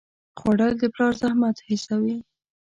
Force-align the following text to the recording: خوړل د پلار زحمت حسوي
خوړل 0.39 0.73
د 0.81 0.83
پلار 0.93 1.13
زحمت 1.21 1.57
حسوي 1.67 2.17